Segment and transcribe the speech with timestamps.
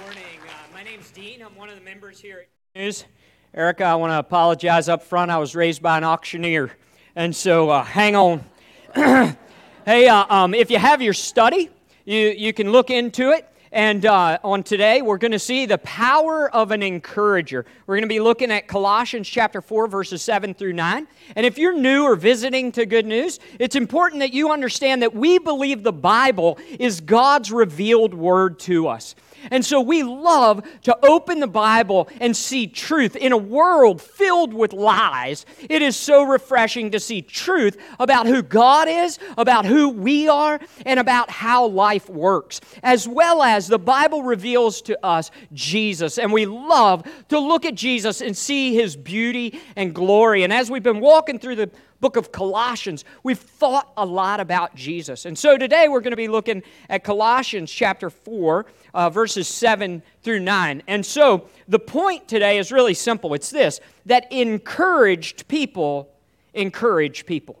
[0.00, 0.40] morning.
[0.42, 1.40] Uh, my name's Dean.
[1.40, 3.04] I'm one of the members here at News.
[3.52, 5.30] Erica, I want to apologize up front.
[5.30, 6.72] I was raised by an auctioneer,
[7.14, 8.44] and so uh, hang on.
[8.94, 11.70] hey, uh, um, if you have your study,
[12.04, 13.48] you, you can look into it.
[13.70, 17.66] And uh, on today, we're going to see the power of an encourager.
[17.86, 21.08] We're going to be looking at Colossians chapter 4, verses 7 through 9.
[21.34, 25.14] And if you're new or visiting to Good News, it's important that you understand that
[25.14, 29.16] we believe the Bible is God's revealed word to us.
[29.50, 34.54] And so we love to open the Bible and see truth in a world filled
[34.54, 35.46] with lies.
[35.68, 40.60] It is so refreshing to see truth about who God is, about who we are,
[40.86, 46.18] and about how life works, as well as the Bible reveals to us Jesus.
[46.18, 50.42] And we love to look at Jesus and see his beauty and glory.
[50.42, 51.70] And as we've been walking through the
[52.04, 55.24] book of Colossians, we've thought a lot about Jesus.
[55.24, 60.02] And so today we're going to be looking at Colossians chapter 4, uh, verses 7
[60.22, 60.82] through 9.
[60.86, 66.10] And so the point today is really simple it's this that encouraged people
[66.52, 67.58] encourage people.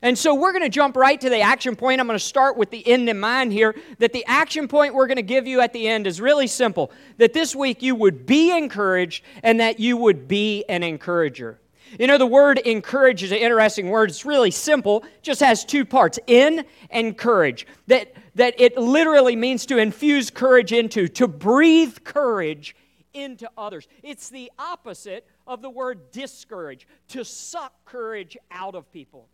[0.00, 2.00] And so we're going to jump right to the action point.
[2.00, 3.74] I'm going to start with the end in mind here.
[3.98, 6.92] That the action point we're going to give you at the end is really simple
[7.16, 11.58] that this week you would be encouraged and that you would be an encourager.
[11.98, 14.10] You know, the word encourage is an interesting word.
[14.10, 17.66] It's really simple, just has two parts in and courage.
[17.86, 22.74] That, that it literally means to infuse courage into, to breathe courage
[23.14, 23.88] into others.
[24.02, 29.28] It's the opposite of the word discourage, to suck courage out of people.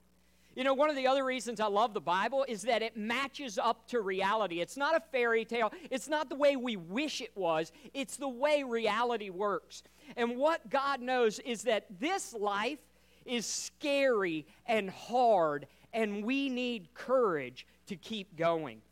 [0.54, 3.58] You know, one of the other reasons I love the Bible is that it matches
[3.58, 4.60] up to reality.
[4.60, 8.28] It's not a fairy tale, it's not the way we wish it was, it's the
[8.28, 9.82] way reality works.
[10.16, 12.78] And what God knows is that this life
[13.24, 18.82] is scary and hard, and we need courage to keep going.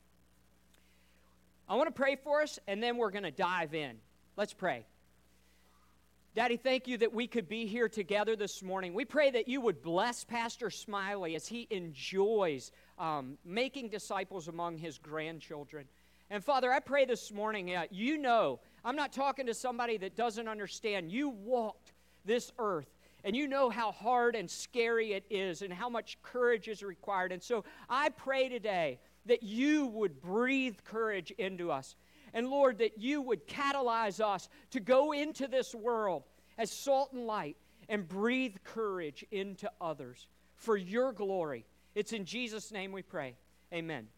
[1.69, 3.97] I want to pray for us, and then we're going to dive in.
[4.36, 4.86] Let's pray.
[6.33, 8.95] Daddy, thank you that we could be here together this morning.
[8.95, 14.79] We pray that you would bless Pastor Smiley as he enjoys um, making disciples among
[14.79, 15.86] his grandchildren.
[16.30, 20.14] And Father, I pray this morning, uh, you know I'm not talking to somebody that
[20.14, 21.11] doesn't understand.
[21.11, 25.89] You walked this earth and you know how hard and scary it is and how
[25.89, 27.33] much courage is required.
[27.33, 31.96] And so I pray today that you would breathe courage into us.
[32.35, 36.24] And Lord, that you would catalyze us to go into this world
[36.58, 37.57] as salt and light
[37.89, 41.64] and breathe courage into others for your glory.
[41.95, 43.35] It's in Jesus' name we pray.
[43.73, 44.08] Amen.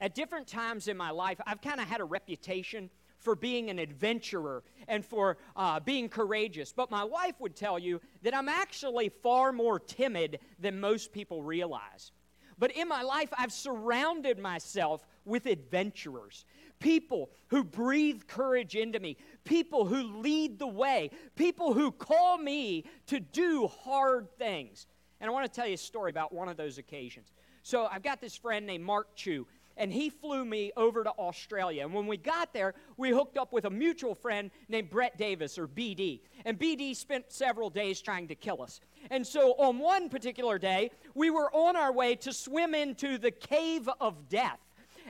[0.00, 3.78] At different times in my life, I've kind of had a reputation for being an
[3.78, 6.72] adventurer and for uh, being courageous.
[6.72, 11.42] But my wife would tell you that I'm actually far more timid than most people
[11.42, 12.12] realize.
[12.58, 16.44] But in my life, I've surrounded myself with adventurers.
[16.86, 22.84] People who breathe courage into me, people who lead the way, people who call me
[23.08, 24.86] to do hard things.
[25.20, 27.32] And I want to tell you a story about one of those occasions.
[27.64, 31.82] So I've got this friend named Mark Chu, and he flew me over to Australia.
[31.82, 35.58] And when we got there, we hooked up with a mutual friend named Brett Davis,
[35.58, 36.20] or BD.
[36.44, 38.78] And BD spent several days trying to kill us.
[39.10, 43.32] And so on one particular day, we were on our way to swim into the
[43.32, 44.60] Cave of Death.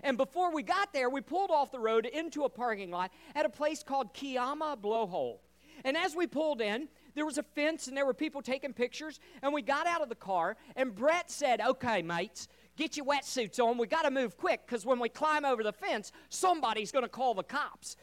[0.02, 3.46] And before we got there, we pulled off the road into a parking lot at
[3.46, 5.38] a place called Kiama Blowhole.
[5.84, 9.20] And as we pulled in, there was a fence and there were people taking pictures.
[9.42, 13.58] And we got out of the car, and Brett said, Okay, mates, Get your wetsuits
[13.58, 13.78] on.
[13.78, 17.08] We got to move quick because when we climb over the fence, somebody's going to
[17.08, 17.96] call the cops.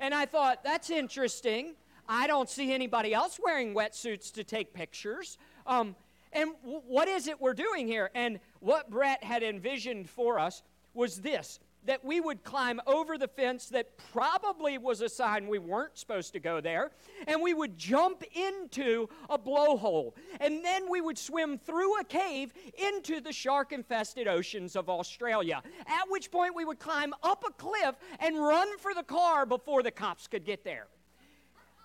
[0.00, 1.74] And I thought, that's interesting.
[2.08, 5.36] I don't see anybody else wearing wetsuits to take pictures.
[5.66, 5.94] Um,
[6.32, 8.10] and w- what is it we're doing here?
[8.14, 10.62] And what Brett had envisioned for us
[10.94, 15.58] was this that we would climb over the fence that probably was a sign we
[15.58, 16.90] weren't supposed to go there,
[17.26, 20.14] and we would jump into a blowhole.
[20.40, 25.62] And then we would swim through a cave into the shark infested oceans of Australia.
[25.86, 29.82] At which point we would climb up a cliff and run for the car before
[29.82, 30.86] the cops could get there.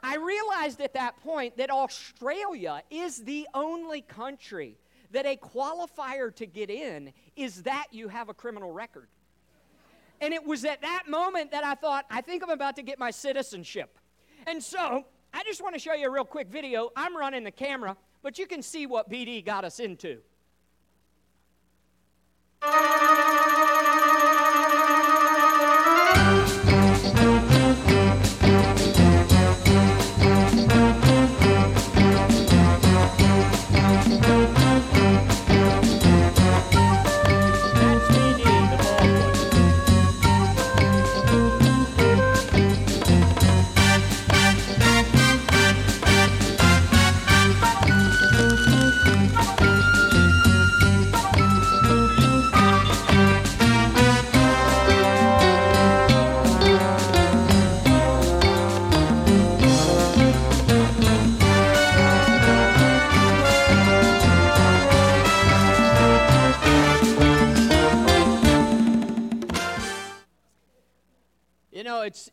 [0.02, 4.78] I realized at that point that Australia is the only country
[5.12, 9.08] that a qualifier to get in is that you have a criminal record.
[10.22, 13.00] And it was at that moment that I thought, I think I'm about to get
[13.00, 13.98] my citizenship.
[14.48, 16.90] And so I just want to show you a real quick video.
[16.96, 20.20] I'm running the camera, but you can see what BD got us into.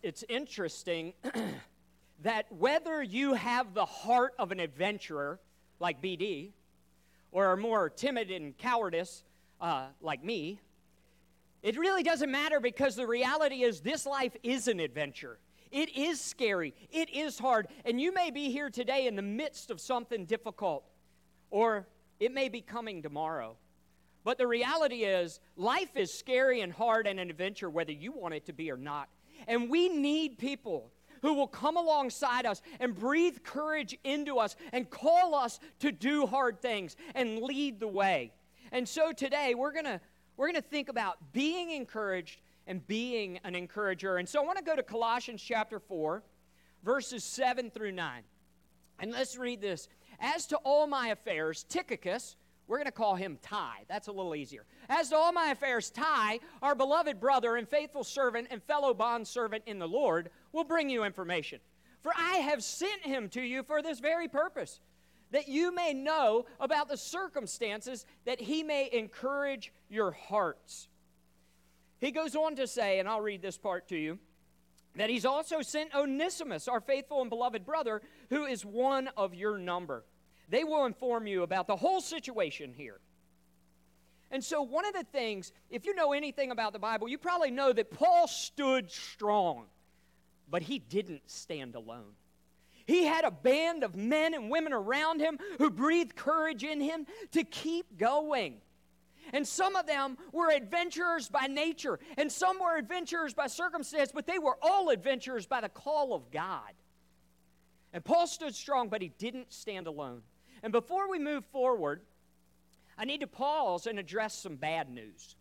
[0.07, 1.13] It's, interesting
[2.23, 5.41] that whether you have the heart of an adventurer,
[5.81, 6.51] like BD,
[7.33, 9.25] or are more timid and cowardice,
[9.61, 10.61] uh, like me,
[11.63, 15.39] it really doesn't matter because the reality is this life is an adventure.
[15.73, 16.75] It is scary.
[16.93, 17.67] It is hard.
[17.85, 20.85] And you may be here today in the midst of something difficult,
[21.51, 21.89] or
[22.21, 23.57] it may be coming tomorrow.
[24.23, 28.35] But the reality is, life is scary and hard and an adventure, whether you want
[28.35, 29.09] it to be or not.
[29.47, 30.91] And we need people
[31.23, 36.27] who will come alongside us and breathe courage into us and call us to do
[36.27, 38.33] hard things and lead the way.
[38.73, 40.01] And so today, we're going to
[40.37, 44.19] we're going to think about being encouraged and being an encourager.
[44.19, 46.23] And so I want to go to Colossians chapter 4,
[46.85, 48.23] verses 7 through 9.
[48.99, 49.89] And let's read this.
[50.21, 52.37] As to all my affairs, Tychicus,
[52.69, 53.85] we're going to call him Ty.
[53.89, 54.65] That's a little easier.
[54.89, 59.65] As to all my affairs, Ty, our beloved brother and faithful servant and fellow bondservant
[59.67, 61.61] in the Lord, will bring you information.
[62.03, 64.81] For I have sent him to you for this very purpose,
[65.31, 70.89] that you may know about the circumstances, that he may encourage your hearts.
[71.99, 74.19] He goes on to say, and I'll read this part to you,
[74.97, 79.59] that he's also sent Onesimus, our faithful and beloved brother, who is one of your
[79.59, 80.05] number.
[80.49, 83.01] They will inform you about the whole situation here.
[84.31, 87.51] And so, one of the things, if you know anything about the Bible, you probably
[87.51, 89.67] know that Paul stood strong,
[90.49, 92.13] but he didn't stand alone.
[92.87, 97.07] He had a band of men and women around him who breathed courage in him
[97.33, 98.61] to keep going.
[99.33, 104.27] And some of them were adventurers by nature, and some were adventurers by circumstance, but
[104.27, 106.73] they were all adventurers by the call of God.
[107.93, 110.23] And Paul stood strong, but he didn't stand alone.
[110.63, 112.01] And before we move forward,
[112.99, 115.37] I need to pause and address some bad news.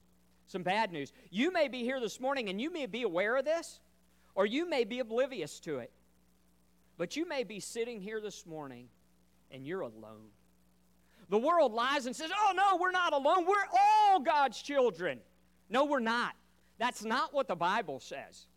[0.48, 1.12] Some bad news.
[1.32, 3.80] You may be here this morning and you may be aware of this,
[4.36, 5.92] or you may be oblivious to it.
[6.98, 8.88] But you may be sitting here this morning
[9.52, 10.30] and you're alone.
[11.30, 13.46] The world lies and says, oh, no, we're not alone.
[13.48, 15.20] We're all God's children.
[15.70, 16.34] No, we're not.
[16.78, 18.48] That's not what the Bible says.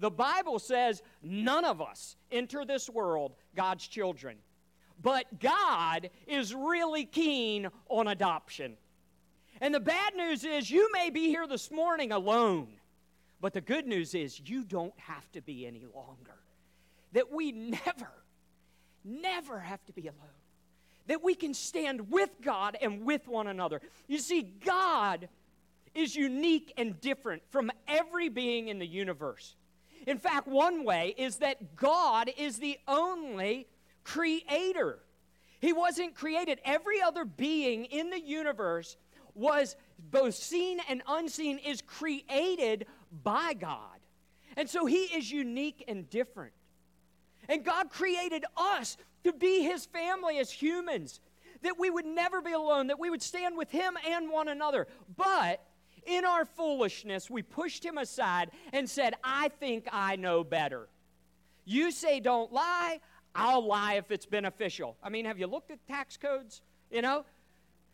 [0.00, 4.38] The Bible says none of us enter this world God's children.
[5.02, 8.76] But God is really keen on adoption.
[9.60, 12.68] And the bad news is you may be here this morning alone.
[13.40, 16.36] But the good news is you don't have to be any longer.
[17.12, 18.10] That we never,
[19.04, 20.30] never have to be alone
[21.06, 23.80] that we can stand with God and with one another.
[24.06, 25.28] You see, God
[25.94, 29.54] is unique and different from every being in the universe.
[30.06, 33.66] In fact, one way is that God is the only
[34.04, 35.00] creator.
[35.60, 36.60] He wasn't created.
[36.64, 38.96] Every other being in the universe
[39.34, 42.86] was both seen and unseen, is created
[43.22, 43.98] by God.
[44.56, 46.52] And so he is unique and different.
[47.48, 51.20] And God created us to be His family as humans,
[51.62, 54.86] that we would never be alone, that we would stand with Him and one another.
[55.16, 55.62] But
[56.06, 60.88] in our foolishness, we pushed Him aside and said, I think I know better.
[61.64, 63.00] You say don't lie,
[63.34, 64.96] I'll lie if it's beneficial.
[65.02, 66.62] I mean, have you looked at tax codes?
[66.90, 67.24] You know?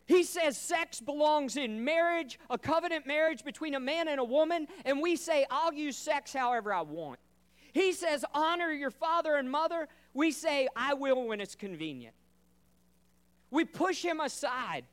[0.06, 4.66] He says sex belongs in marriage, a covenant marriage between a man and a woman,
[4.84, 7.20] and we say, I'll use sex however I want.
[7.72, 9.86] He says, honor your father and mother.
[10.12, 12.14] We say, I will when it's convenient.
[13.52, 14.84] We push him aside.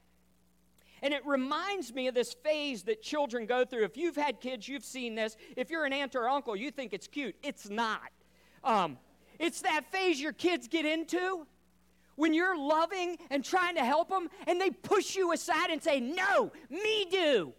[1.01, 3.85] And it reminds me of this phase that children go through.
[3.85, 5.35] If you've had kids, you've seen this.
[5.55, 7.35] If you're an aunt or uncle, you think it's cute.
[7.43, 8.11] It's not.
[8.63, 8.97] Um,
[9.39, 11.45] it's that phase your kids get into
[12.15, 15.99] when you're loving and trying to help them, and they push you aside and say,
[15.99, 17.53] No, me do.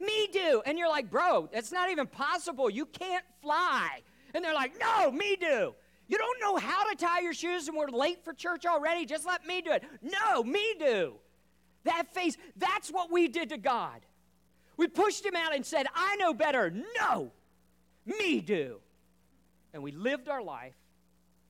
[0.00, 0.62] Me do.
[0.66, 2.68] And you're like, Bro, that's not even possible.
[2.68, 4.02] You can't fly.
[4.34, 5.74] And they're like, no, me do.
[6.08, 9.06] You don't know how to tie your shoes and we're late for church already.
[9.06, 9.84] Just let me do it.
[10.02, 11.14] No, me do.
[11.84, 14.00] That phase, that's what we did to God.
[14.76, 16.72] We pushed him out and said, I know better.
[16.98, 17.32] No,
[18.04, 18.78] me do.
[19.74, 20.74] And we lived our life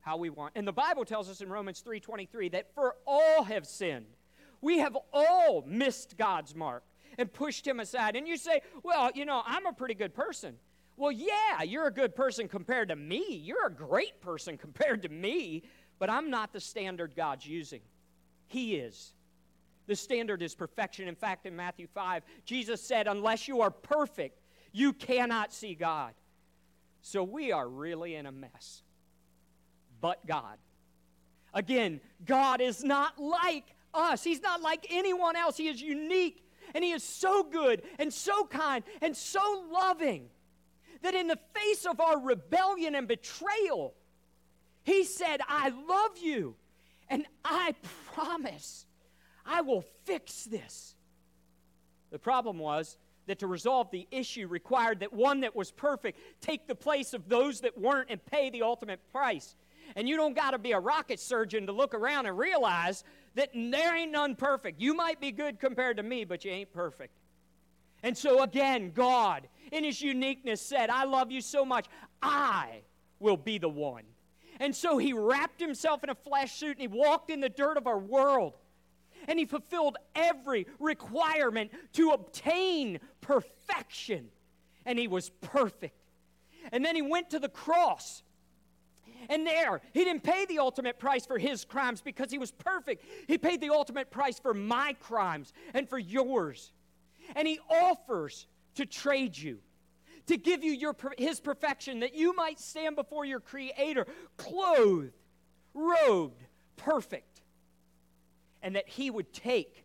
[0.02, 0.52] how we want.
[0.54, 4.16] And the Bible tells us in Romans 3:23 that for all have sinned.
[4.60, 6.84] We have all missed God's mark
[7.18, 8.14] and pushed him aside.
[8.14, 10.58] And you say, "Well, you know, I'm a pretty good person."
[10.96, 13.34] Well, yeah, you're a good person compared to me.
[13.34, 15.62] You're a great person compared to me,
[15.98, 17.80] but I'm not the standard God's using.
[18.46, 19.14] He is.
[19.86, 21.08] The standard is perfection.
[21.08, 24.40] In fact, in Matthew 5, Jesus said, Unless you are perfect,
[24.72, 26.14] you cannot see God.
[27.00, 28.82] So we are really in a mess.
[30.02, 30.58] But God.
[31.54, 35.56] Again, God is not like us, He's not like anyone else.
[35.56, 36.44] He is unique,
[36.74, 40.28] and He is so good, and so kind, and so loving
[41.02, 43.94] that in the face of our rebellion and betrayal,
[44.84, 46.56] he said, I love you,
[47.08, 47.74] and I
[48.12, 48.86] promise
[49.44, 50.94] I will fix this.
[52.10, 56.66] The problem was that to resolve the issue required that one that was perfect take
[56.66, 59.54] the place of those that weren't and pay the ultimate price.
[59.96, 63.50] And you don't got to be a rocket surgeon to look around and realize that
[63.54, 64.80] there ain't none perfect.
[64.80, 67.18] You might be good compared to me, but you ain't perfect.
[68.02, 71.86] And so again, God, in his uniqueness, said, I love you so much,
[72.20, 72.82] I
[73.20, 74.02] will be the one.
[74.60, 77.76] And so he wrapped himself in a flesh suit and he walked in the dirt
[77.76, 78.54] of our world.
[79.28, 84.28] And he fulfilled every requirement to obtain perfection.
[84.84, 85.96] And he was perfect.
[86.72, 88.22] And then he went to the cross.
[89.28, 93.04] And there, he didn't pay the ultimate price for his crimes because he was perfect.
[93.26, 96.72] He paid the ultimate price for my crimes and for yours.
[97.36, 99.58] And he offers to trade you
[100.26, 105.12] to give you your, his perfection, that you might stand before your Creator clothed,
[105.74, 106.42] robed,
[106.76, 107.42] perfect,
[108.62, 109.84] and that he would take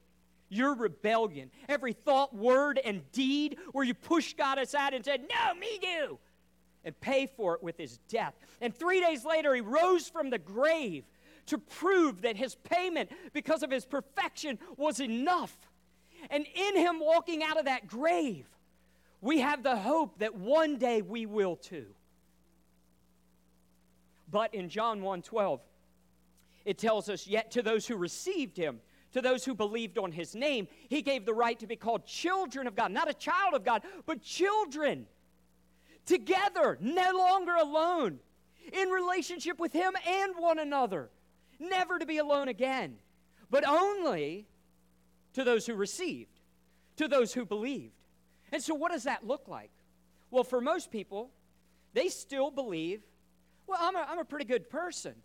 [0.50, 5.54] your rebellion, every thought, word, and deed where you pushed God aside and said, No,
[5.56, 6.20] me do,
[6.88, 8.34] and pay for it with his death.
[8.62, 11.04] And three days later, he rose from the grave
[11.48, 15.56] to prove that his payment, because of his perfection, was enough.
[16.30, 18.48] And in him walking out of that grave,
[19.20, 21.88] we have the hope that one day we will too.
[24.32, 25.60] But in John 1:12,
[26.64, 28.80] it tells us, Yet to those who received him,
[29.12, 32.66] to those who believed on his name, he gave the right to be called children
[32.66, 32.92] of God.
[32.92, 35.08] Not a child of God, but children.
[36.08, 38.20] Together, no longer alone,
[38.74, 41.12] in relationship with him and one another.
[41.60, 42.96] Never to be alone again,
[43.52, 44.48] but only
[45.34, 46.40] to those who received,
[46.96, 47.94] to those who believed.
[48.52, 49.72] And so, what does that look like?
[50.32, 51.32] Well, for most people,
[51.94, 53.02] they still believe,
[53.68, 55.16] well, I'm a, I'm a pretty good person.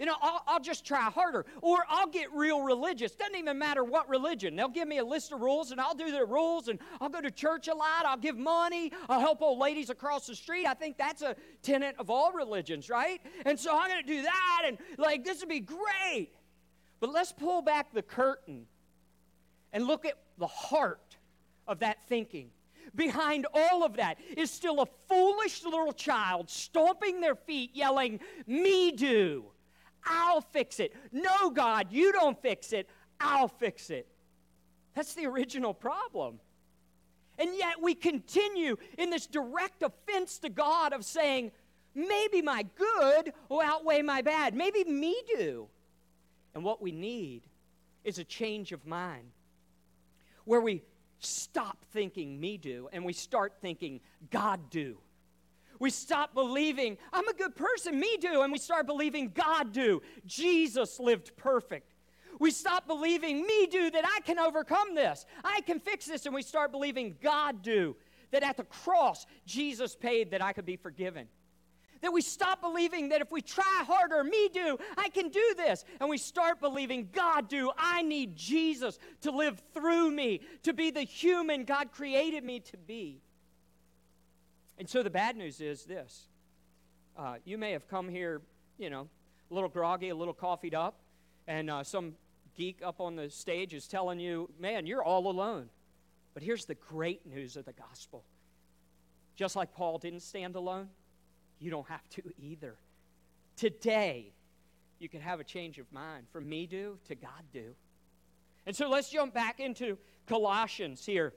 [0.00, 1.44] You know, I'll, I'll, just try harder.
[1.60, 3.12] Or I'll get real religious.
[3.12, 4.56] Doesn't even matter what religion.
[4.56, 7.20] They'll give me a list of rules and I'll do their rules and I'll go
[7.20, 8.06] to church a lot.
[8.06, 8.92] I'll give money.
[9.10, 10.64] I'll help old ladies across the street.
[10.66, 13.20] I think that's a tenet of all religions, right?
[13.44, 16.30] And so I'm going to do that and like this would be great.
[16.98, 18.64] But let's pull back the curtain
[19.74, 21.18] and look at the heart
[21.68, 22.48] of that thinking.
[22.94, 28.92] Behind all of that is still a foolish little child stomping their feet, yelling, Me
[28.92, 29.44] do.
[30.04, 30.94] I'll fix it.
[31.12, 32.88] No, God, you don't fix it.
[33.20, 34.06] I'll fix it.
[34.94, 36.40] That's the original problem.
[37.38, 41.52] And yet we continue in this direct offense to God of saying,
[41.94, 44.54] maybe my good will outweigh my bad.
[44.54, 45.68] Maybe me do.
[46.54, 47.42] And what we need
[48.04, 49.30] is a change of mind
[50.44, 50.82] where we
[51.18, 54.98] stop thinking me do and we start thinking God do.
[55.80, 60.02] We stop believing I'm a good person, me do, and we start believing God do.
[60.26, 61.94] Jesus lived perfect.
[62.38, 66.34] We stop believing me do that I can overcome this, I can fix this, and
[66.34, 67.96] we start believing God do
[68.30, 71.26] that at the cross Jesus paid that I could be forgiven.
[72.02, 75.84] That we stop believing that if we try harder, me do, I can do this.
[76.00, 80.90] And we start believing, God do, I need Jesus to live through me, to be
[80.90, 83.20] the human God created me to be.
[84.80, 86.26] And so the bad news is this
[87.14, 88.40] uh, you may have come here,
[88.78, 89.08] you know,
[89.50, 91.00] a little groggy, a little coffeeed up,
[91.46, 92.14] and uh, some
[92.56, 95.68] geek up on the stage is telling you, man, you're all alone.
[96.32, 98.24] But here's the great news of the gospel.
[99.36, 100.88] Just like Paul didn't stand alone,
[101.58, 102.76] you don't have to either.
[103.56, 104.32] Today,
[104.98, 107.74] you can have a change of mind from me do to God do.
[108.64, 111.34] And so let's jump back into Colossians here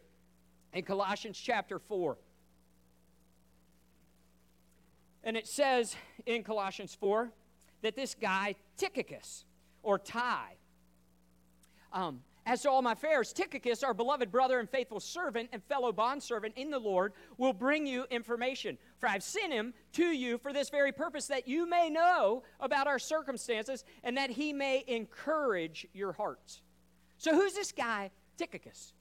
[0.72, 2.18] in Colossians chapter 4.
[5.24, 7.32] And it says in Colossians 4
[7.82, 9.46] that this guy, Tychicus,
[9.82, 10.56] or Ty,
[11.92, 15.94] um, as to all my affairs, Tychicus, our beloved brother and faithful servant and fellow
[15.94, 18.78] bondservant in the Lord, will bring you information.
[18.98, 22.88] For I've sent him to you for this very purpose, that you may know about
[22.88, 26.62] our circumstances and that he may encourage your hearts.
[27.18, 28.92] So, who's this guy, Tychicus?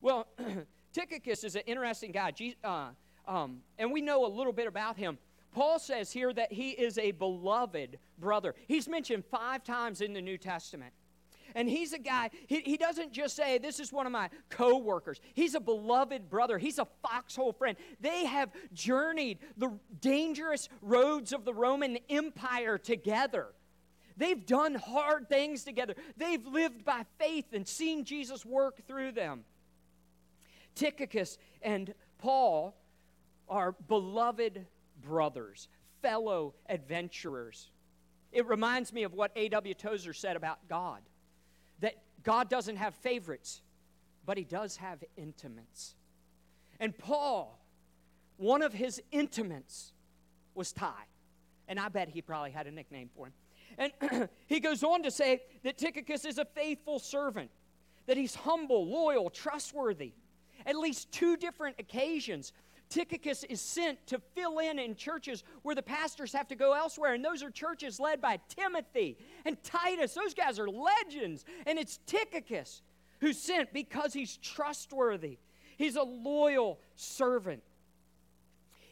[0.00, 0.28] Well,
[0.92, 2.90] Tychicus is an interesting guy, uh,
[3.26, 5.18] um, and we know a little bit about him.
[5.52, 8.54] Paul says here that he is a beloved brother.
[8.66, 10.92] He's mentioned five times in the New Testament.
[11.54, 14.78] And he's a guy, he, he doesn't just say, This is one of my co
[14.78, 15.20] workers.
[15.34, 16.58] He's a beloved brother.
[16.58, 17.76] He's a foxhole friend.
[18.00, 23.46] They have journeyed the dangerous roads of the Roman Empire together.
[24.18, 25.94] They've done hard things together.
[26.16, 29.44] They've lived by faith and seen Jesus work through them.
[30.74, 32.76] Tychicus and Paul
[33.48, 34.66] are beloved
[35.02, 35.68] brothers,
[36.02, 37.70] fellow adventurers.
[38.32, 39.74] It reminds me of what A.W.
[39.74, 41.02] Tozer said about God
[41.80, 43.62] that God doesn't have favorites,
[44.26, 45.94] but he does have intimates.
[46.80, 47.64] And Paul,
[48.36, 49.92] one of his intimates
[50.54, 50.92] was Ty.
[51.68, 53.32] And I bet he probably had a nickname for him.
[53.76, 57.50] And he goes on to say that Tychicus is a faithful servant,
[58.06, 60.12] that he's humble, loyal, trustworthy.
[60.66, 62.52] At least two different occasions,
[62.88, 67.14] Tychicus is sent to fill in in churches where the pastors have to go elsewhere,
[67.14, 70.14] and those are churches led by Timothy and Titus.
[70.14, 72.82] Those guys are legends, and it's Tychicus
[73.20, 75.38] who's sent because he's trustworthy.
[75.76, 77.62] He's a loyal servant.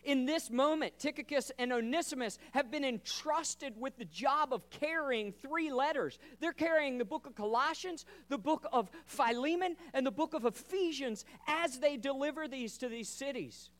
[0.05, 5.73] In this moment, Tychicus and Onesimus have been entrusted with the job of carrying three
[5.73, 6.21] letters.
[6.39, 11.25] They're carrying the book of Colossians, the book of Philemon, and the book of Ephesians
[11.49, 13.71] as they deliver these to these cities.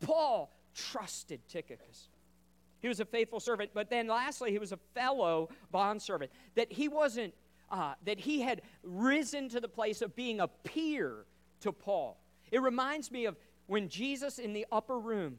[0.00, 2.08] Paul trusted Tychicus.
[2.80, 6.30] He was a faithful servant, but then lastly, he was a fellow bondservant.
[6.54, 7.34] That he wasn't,
[7.70, 11.24] uh, that he had risen to the place of being a peer
[11.60, 12.20] to Paul.
[12.50, 13.36] It reminds me of
[13.66, 15.38] when Jesus in the upper room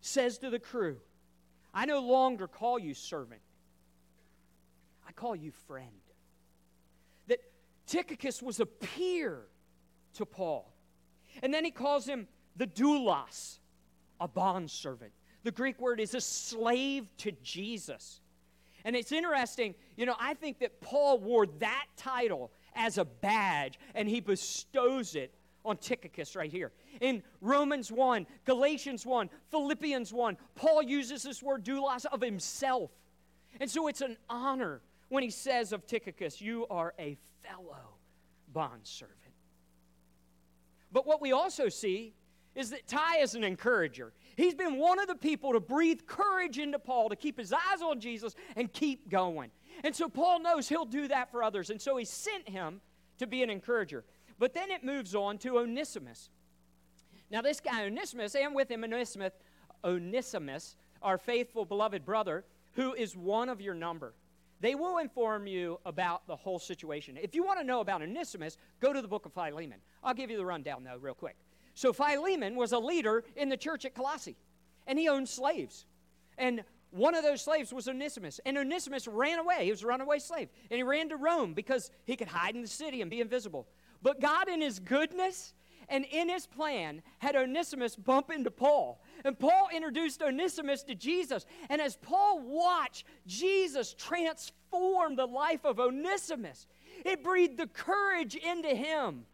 [0.00, 0.98] says to the crew,
[1.74, 3.40] I no longer call you servant,
[5.06, 5.88] I call you friend.
[7.26, 7.40] That
[7.86, 9.42] Tychicus was a peer
[10.14, 10.72] to Paul.
[11.42, 13.58] And then he calls him the doulos,
[14.22, 15.12] a bondservant.
[15.42, 18.20] The Greek word is a slave to Jesus.
[18.84, 23.78] And it's interesting, you know, I think that Paul wore that title as a badge
[23.94, 26.72] and he bestows it on Tychicus right here.
[27.00, 32.90] In Romans 1, Galatians 1, Philippians 1, Paul uses this word doulos of himself.
[33.60, 37.96] And so it's an honor when he says of Tychicus, You are a fellow
[38.52, 39.18] bondservant.
[40.92, 42.14] But what we also see
[42.54, 44.12] is that Ty is an encourager.
[44.36, 47.82] He's been one of the people to breathe courage into Paul to keep his eyes
[47.82, 49.50] on Jesus and keep going.
[49.84, 51.70] And so Paul knows he'll do that for others.
[51.70, 52.80] And so he sent him
[53.18, 54.04] to be an encourager.
[54.38, 56.30] But then it moves on to Onesimus.
[57.30, 59.32] Now, this guy, Onesimus, and with him, Onesimus,
[59.84, 64.14] Onesimus, our faithful, beloved brother, who is one of your number.
[64.60, 67.18] They will inform you about the whole situation.
[67.20, 69.80] If you want to know about Onesimus, go to the book of Philemon.
[70.04, 71.36] I'll give you the rundown, though, real quick.
[71.74, 74.36] So, Philemon was a leader in the church at Colossae,
[74.86, 75.86] and he owned slaves.
[76.38, 78.38] And one of those slaves was Onesimus.
[78.44, 79.64] And Onesimus ran away.
[79.64, 80.48] He was a runaway slave.
[80.70, 83.66] And he ran to Rome because he could hide in the city and be invisible.
[84.02, 85.54] But God, in His goodness
[85.88, 89.02] and in His plan, had Onesimus bump into Paul.
[89.24, 91.46] And Paul introduced Onesimus to Jesus.
[91.70, 96.66] And as Paul watched Jesus transform the life of Onesimus,
[97.04, 99.24] it breathed the courage into him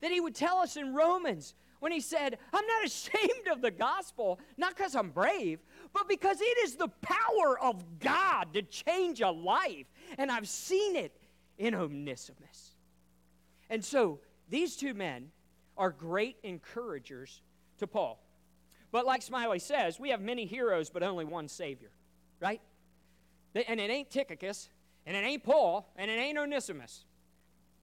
[0.00, 3.70] that he would tell us in Romans when he said, I'm not ashamed of the
[3.70, 5.58] gospel, not because I'm brave,
[5.92, 9.84] but because it is the power of God to change a life.
[10.16, 11.14] And I've seen it
[11.58, 12.76] in Onesimus.
[13.68, 15.28] And so these two men
[15.76, 17.42] are great encouragers
[17.80, 18.18] to Paul.
[18.90, 21.90] But like Smiley says, we have many heroes, but only one Savior,
[22.40, 22.62] right?
[23.54, 24.70] And it ain't Tychicus,
[25.04, 27.04] and it ain't Paul, and it ain't Onesimus.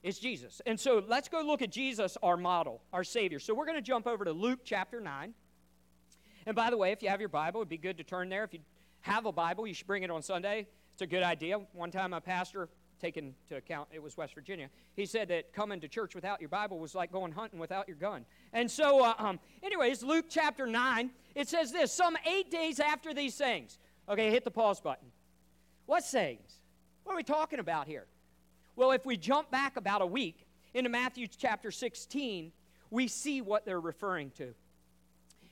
[0.04, 0.62] It's Jesus.
[0.66, 3.40] And so let's go look at Jesus, our model, our Savior.
[3.40, 5.34] So we're going to jump over to Luke chapter 9.
[6.48, 8.44] And by the way, if you have your Bible, it'd be good to turn there.
[8.44, 8.62] If you
[9.02, 10.68] have a Bible, you should bring it on Sunday.
[10.94, 11.60] It's a good idea.
[11.74, 12.68] One time, a pastor
[13.00, 14.70] taken to account it was West Virginia.
[14.96, 17.98] He said that coming to church without your Bible was like going hunting without your
[17.98, 18.26] gun.
[18.54, 23.14] And so, uh, um, anyways, Luke chapter 9, it says this Some eight days after
[23.14, 23.78] these sayings.
[24.10, 25.08] Okay, hit the pause button.
[25.86, 26.60] What sayings?
[27.04, 28.08] What are we talking about here?
[28.76, 32.52] Well, if we jump back about a week into Matthew chapter 16,
[32.90, 34.54] we see what they're referring to.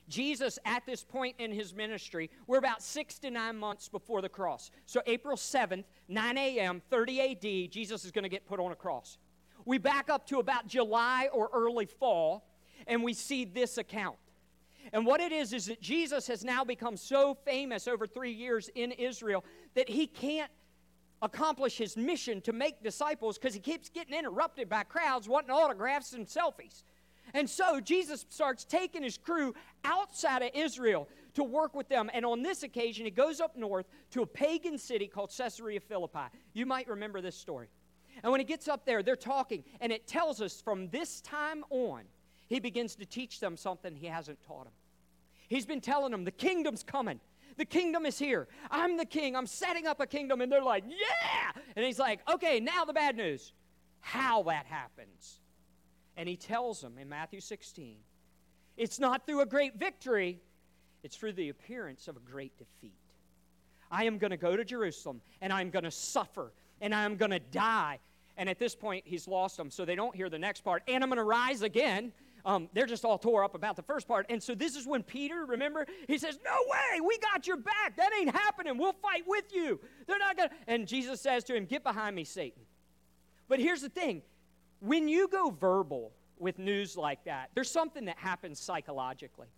[0.08, 4.28] Jesus, at this point in his ministry, we're about six to nine months before the
[4.28, 4.70] cross.
[4.86, 8.76] So, April 7th, 9 a.m., 30 AD, Jesus is going to get put on a
[8.76, 9.18] cross.
[9.64, 12.44] We back up to about July or early fall,
[12.86, 14.16] and we see this account.
[14.92, 18.68] And what it is, is that Jesus has now become so famous over three years
[18.74, 20.50] in Israel that he can't
[21.22, 26.12] accomplish his mission to make disciples because he keeps getting interrupted by crowds wanting autographs
[26.12, 26.82] and selfies.
[27.34, 29.54] And so Jesus starts taking his crew
[29.84, 32.10] outside of Israel to work with them.
[32.12, 36.26] And on this occasion, he goes up north to a pagan city called Caesarea Philippi.
[36.54, 37.68] You might remember this story.
[38.22, 41.64] And when he gets up there, they're talking, and it tells us from this time
[41.70, 42.02] on,
[42.48, 44.72] he begins to teach them something he hasn't taught them.
[45.48, 47.20] He's been telling them, the kingdom's coming.
[47.56, 48.48] The kingdom is here.
[48.70, 49.36] I'm the king.
[49.36, 50.40] I'm setting up a kingdom.
[50.40, 51.62] And they're like, yeah.
[51.76, 53.52] And he's like, okay, now the bad news.
[54.00, 55.40] How that happens
[56.20, 57.96] and he tells them in Matthew 16
[58.76, 60.38] It's not through a great victory,
[61.02, 62.92] it's through the appearance of a great defeat.
[63.90, 67.30] I am going to go to Jerusalem and I'm going to suffer and I'm going
[67.30, 68.00] to die.
[68.36, 70.82] And at this point, he's lost them, so they don't hear the next part.
[70.88, 72.12] And I'm going to rise again.
[72.44, 74.26] Um, they're just all tore up about the first part.
[74.28, 77.96] And so this is when Peter, remember, he says, No way, we got your back.
[77.96, 78.78] That ain't happening.
[78.78, 79.80] We'll fight with you.
[80.06, 80.54] They're not going to.
[80.66, 82.62] And Jesus says to him, Get behind me, Satan.
[83.48, 84.22] But here's the thing
[84.80, 89.48] when you go verbal with news like that, there's something that happens psychologically.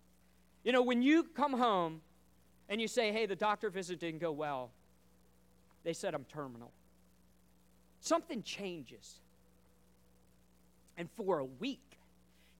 [0.63, 2.01] You know, when you come home
[2.69, 4.71] and you say, Hey, the doctor visit didn't go well,
[5.83, 6.71] they said I'm terminal
[8.03, 9.19] something changes.
[10.97, 11.97] And for a week,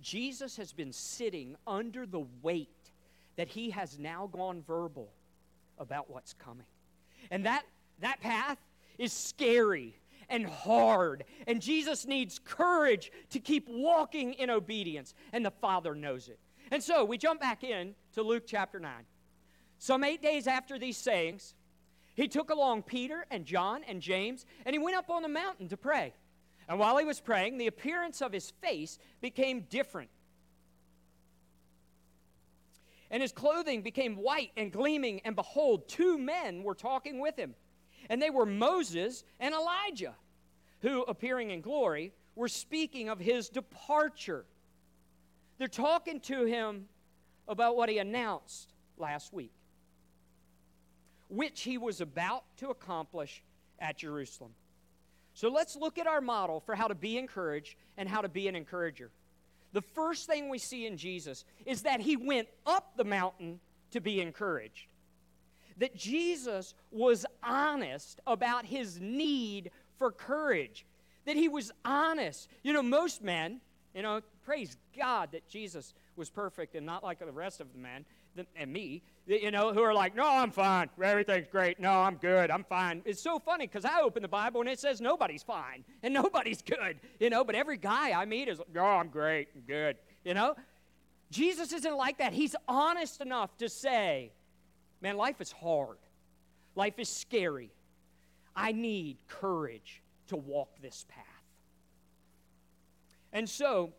[0.03, 2.91] Jesus has been sitting under the weight
[3.35, 5.11] that he has now gone verbal
[5.77, 6.67] about what's coming.
[7.31, 7.63] And that,
[8.01, 8.57] that path
[8.97, 9.95] is scary
[10.29, 11.23] and hard.
[11.47, 15.13] And Jesus needs courage to keep walking in obedience.
[15.31, 16.39] And the Father knows it.
[16.71, 18.91] And so we jump back in to Luke chapter 9.
[19.79, 21.55] Some eight days after these sayings,
[22.15, 25.67] he took along Peter and John and James, and he went up on the mountain
[25.69, 26.13] to pray.
[26.67, 30.09] And while he was praying, the appearance of his face became different.
[33.11, 37.53] And his clothing became white and gleaming, and behold, two men were talking with him.
[38.09, 40.15] And they were Moses and Elijah,
[40.81, 44.45] who, appearing in glory, were speaking of his departure.
[45.57, 46.85] They're talking to him
[47.47, 49.51] about what he announced last week
[51.33, 53.43] which he was about to accomplish
[53.79, 54.51] at Jerusalem.
[55.33, 58.47] So let's look at our model for how to be encouraged and how to be
[58.47, 59.09] an encourager.
[59.73, 63.59] The first thing we see in Jesus is that he went up the mountain
[63.91, 64.87] to be encouraged.
[65.77, 70.85] That Jesus was honest about his need for courage.
[71.25, 72.47] That he was honest.
[72.61, 73.59] You know, most men,
[73.95, 77.79] you know, praise God that Jesus was perfect and not like the rest of the
[77.79, 78.05] men
[78.55, 80.89] and me, you know, who are like, no, I'm fine.
[81.01, 81.79] Everything's great.
[81.79, 82.51] No, I'm good.
[82.51, 83.01] I'm fine.
[83.05, 86.61] It's so funny because I open the Bible and it says nobody's fine and nobody's
[86.61, 89.49] good, you know, but every guy I meet is, oh, I'm great.
[89.55, 90.55] I'm good, you know.
[91.31, 92.31] Jesus isn't like that.
[92.33, 94.31] He's honest enough to say,
[95.01, 95.97] man, life is hard.
[96.75, 97.71] Life is scary.
[98.55, 101.25] I need courage to walk this path.
[103.31, 103.93] And so,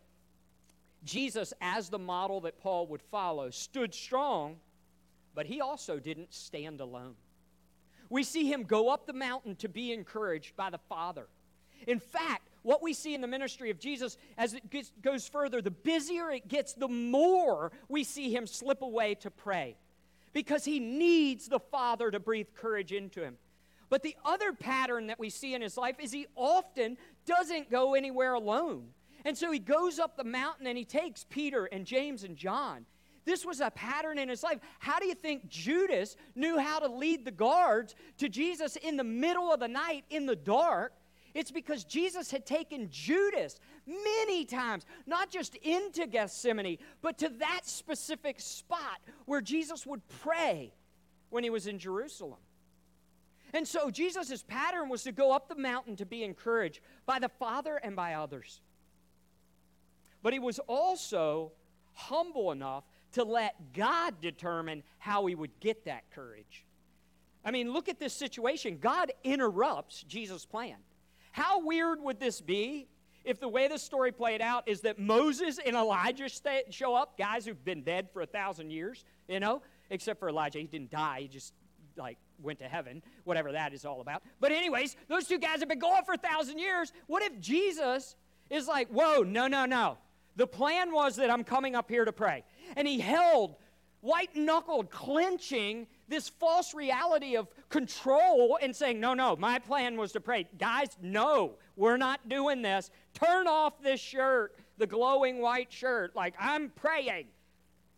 [1.04, 4.56] Jesus, as the model that Paul would follow, stood strong,
[5.34, 7.14] but he also didn't stand alone.
[8.10, 11.26] We see him go up the mountain to be encouraged by the Father.
[11.86, 15.60] In fact, what we see in the ministry of Jesus as it gets, goes further,
[15.60, 19.76] the busier it gets, the more we see him slip away to pray
[20.32, 23.36] because he needs the Father to breathe courage into him.
[23.90, 27.94] But the other pattern that we see in his life is he often doesn't go
[27.94, 28.88] anywhere alone.
[29.24, 32.84] And so he goes up the mountain and he takes Peter and James and John.
[33.24, 34.58] This was a pattern in his life.
[34.78, 39.04] How do you think Judas knew how to lead the guards to Jesus in the
[39.04, 40.92] middle of the night in the dark?
[41.32, 47.62] It's because Jesus had taken Judas many times, not just into Gethsemane, but to that
[47.64, 50.72] specific spot where Jesus would pray
[51.30, 52.38] when he was in Jerusalem.
[53.52, 57.28] And so Jesus' pattern was to go up the mountain to be encouraged by the
[57.28, 58.60] Father and by others.
[60.24, 61.52] But he was also
[61.92, 66.64] humble enough to let God determine how he would get that courage.
[67.44, 68.78] I mean, look at this situation.
[68.80, 70.76] God interrupts Jesus' plan.
[71.30, 72.88] How weird would this be
[73.24, 77.18] if the way the story played out is that Moses and Elijah stay, show up,
[77.18, 79.60] guys who've been dead for a thousand years, you know,
[79.90, 80.58] except for Elijah.
[80.58, 81.52] He didn't die, he just
[81.98, 84.22] like went to heaven, whatever that is all about.
[84.40, 86.92] But, anyways, those two guys have been gone for a thousand years.
[87.08, 88.16] What if Jesus
[88.48, 89.98] is like, whoa, no, no, no.
[90.36, 92.44] The plan was that I'm coming up here to pray.
[92.76, 93.56] And he held,
[94.00, 100.12] white knuckled, clenching this false reality of control and saying, No, no, my plan was
[100.12, 100.46] to pray.
[100.58, 102.90] Guys, no, we're not doing this.
[103.14, 107.26] Turn off this shirt, the glowing white shirt, like I'm praying.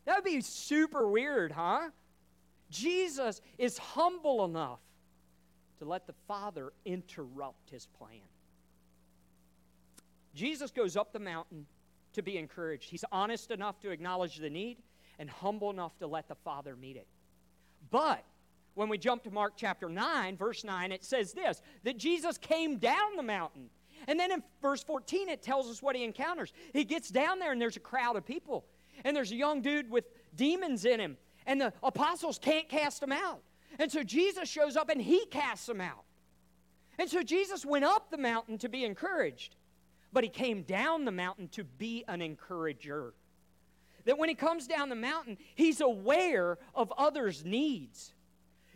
[0.05, 1.91] That would be super weird, huh?
[2.71, 4.81] Jesus is humble enough
[5.79, 8.21] to let the Father interrupt his plan.
[10.35, 11.67] Jesus goes up the mountain
[12.17, 12.91] to be encouraged.
[12.91, 14.79] He's honest enough to acknowledge the need
[15.19, 17.07] and humble enough to let the Father meet it.
[17.91, 18.25] But
[18.75, 22.77] when we jump to Mark chapter 9, verse 9, it says this that Jesus came
[22.79, 23.71] down the mountain.
[24.09, 26.53] And then in verse 14, it tells us what he encounters.
[26.73, 28.67] He gets down there, and there's a crowd of people.
[29.05, 31.17] And there's a young dude with demons in him.
[31.47, 33.41] And the apostles can't cast him out.
[33.79, 36.05] And so Jesus shows up and he casts them out.
[36.99, 39.57] And so Jesus went up the mountain to be encouraged
[40.13, 43.15] but he came down the mountain to be an encourager.
[44.07, 48.15] that when he comes down the mountain, he's aware of others' needs.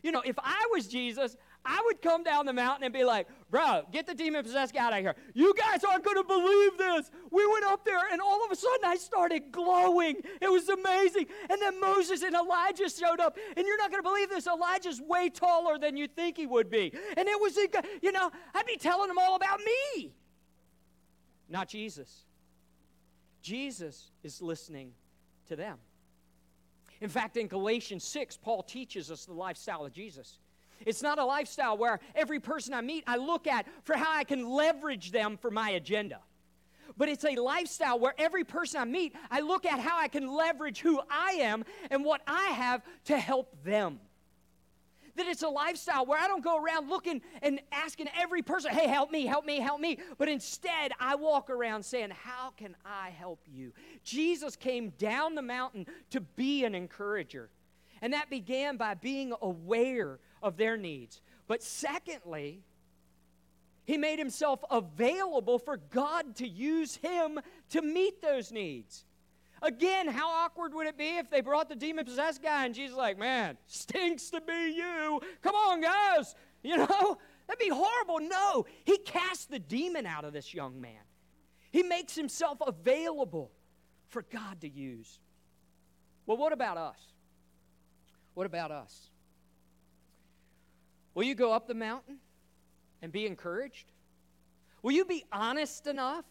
[0.03, 3.29] You know, if I was Jesus, I would come down the mountain and be like,
[3.51, 5.14] bro, get the demon possessed guy out of here.
[5.35, 7.11] You guys aren't going to believe this.
[7.31, 10.16] We went up there, and all of a sudden I started glowing.
[10.40, 11.27] It was amazing.
[11.51, 13.37] And then Moses and Elijah showed up.
[13.57, 14.47] And you're not going to believe this.
[14.47, 16.95] Elijah's way taller than you think he would be.
[17.16, 17.57] And it was,
[18.03, 20.14] you know, I'd be telling them all about me,
[21.50, 22.24] not Jesus.
[23.42, 24.92] Jesus is listening
[25.48, 25.78] to them.
[27.00, 30.38] In fact, in Galatians 6, Paul teaches us the lifestyle of Jesus.
[30.84, 34.24] It's not a lifestyle where every person I meet I look at for how I
[34.24, 36.20] can leverage them for my agenda.
[36.96, 40.26] But it's a lifestyle where every person I meet, I look at how I can
[40.26, 44.00] leverage who I am and what I have to help them.
[45.20, 48.88] That it's a lifestyle where I don't go around looking and asking every person, hey,
[48.88, 49.98] help me, help me, help me.
[50.16, 53.74] But instead, I walk around saying, how can I help you?
[54.02, 57.50] Jesus came down the mountain to be an encourager.
[58.00, 61.20] And that began by being aware of their needs.
[61.46, 62.62] But secondly,
[63.85, 69.04] he made himself available for God to use him to meet those needs.
[69.62, 72.96] Again, how awkward would it be if they brought the demon possessed guy and Jesus
[72.96, 75.20] like, man, stinks to be you.
[75.42, 76.35] Come on, guys.
[76.62, 78.20] You know, that'd be horrible.
[78.20, 81.03] No, he cast the demon out of this young man.
[81.70, 83.51] He makes himself available
[84.09, 85.20] for God to use.
[86.27, 86.99] Well, what about us?
[88.35, 89.11] What about us?
[91.14, 92.18] Will you go up the mountain
[93.03, 93.92] and be encouraged?
[94.83, 96.25] Will you be honest enough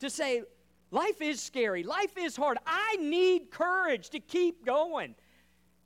[0.00, 0.42] to say,
[0.90, 2.58] Life is scary, life is hard.
[2.66, 5.14] I need courage to keep going.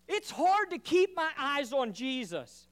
[0.08, 2.66] It's hard to keep my eyes on Jesus.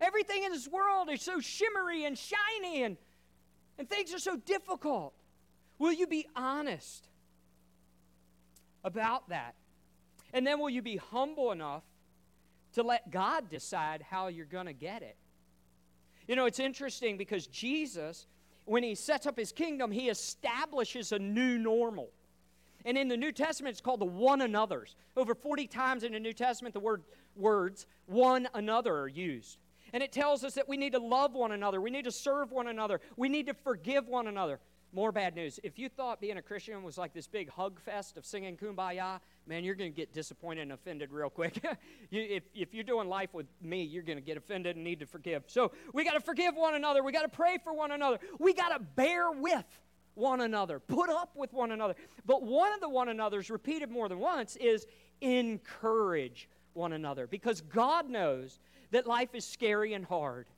[0.00, 2.96] Everything in this world is so shimmery and shiny, and,
[3.78, 5.14] and things are so difficult.
[5.78, 7.08] Will you be honest
[8.82, 9.54] about that?
[10.32, 11.84] And then will you be humble enough
[12.74, 15.16] to let God decide how you're going to get it.
[16.28, 18.26] You know, it's interesting because Jesus,
[18.64, 22.10] when he sets up his kingdom, he establishes a new normal.
[22.84, 24.94] And in the New Testament, it's called the one another's.
[25.16, 27.02] Over 40 times in the New Testament, the word
[27.34, 29.58] words one another are used.
[29.92, 32.50] And it tells us that we need to love one another, we need to serve
[32.50, 34.60] one another, we need to forgive one another.
[34.92, 35.58] More bad news.
[35.64, 39.20] If you thought being a Christian was like this big hug fest of singing kumbaya,
[39.46, 41.62] man, you're going to get disappointed and offended real quick.
[42.10, 45.00] you, if, if you're doing life with me, you're going to get offended and need
[45.00, 45.44] to forgive.
[45.46, 47.02] So we got to forgive one another.
[47.02, 48.18] We got to pray for one another.
[48.38, 49.66] We got to bear with
[50.14, 51.94] one another, put up with one another.
[52.24, 54.86] But one of the one another's repeated more than once is
[55.20, 58.58] encourage one another because God knows
[58.90, 60.48] that life is scary and hard.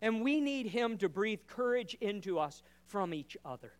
[0.00, 3.72] And we need Him to breathe courage into us from each other.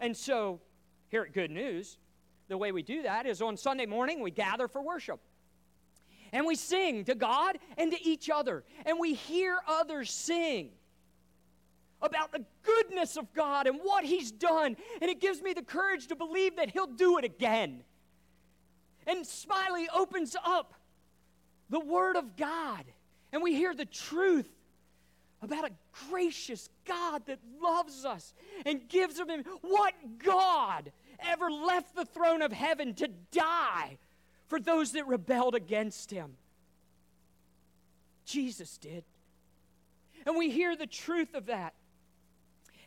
[0.00, 0.60] And so,
[1.08, 1.98] here at Good News,
[2.48, 5.20] the way we do that is on Sunday morning, we gather for worship.
[6.32, 8.64] And we sing to God and to each other.
[8.84, 10.70] And we hear others sing
[12.02, 14.76] about the goodness of God and what He's done.
[15.00, 17.84] And it gives me the courage to believe that He'll do it again.
[19.06, 20.74] And Smiley opens up
[21.70, 22.84] the Word of God.
[23.32, 24.50] And we hear the truth
[25.40, 25.72] about a
[26.08, 28.32] gracious God that loves us
[28.66, 29.44] and gives of Him.
[29.60, 33.98] What God ever left the throne of heaven to die
[34.48, 36.36] for those that rebelled against Him?
[38.24, 39.04] Jesus did.
[40.26, 41.74] And we hear the truth of that.